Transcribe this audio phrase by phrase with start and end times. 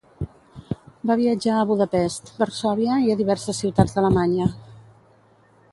[1.09, 4.51] Va viatjar a Budapest, Varsòvia i a diverses ciutats d'Alemanya.